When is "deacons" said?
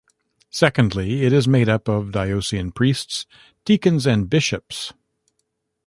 3.65-4.07